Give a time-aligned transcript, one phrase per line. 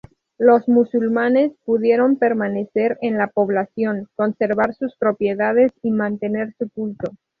[0.39, 7.11] Los musulmanes pudieron permanecer en la población, conservar sus propiedades y mantener su culto.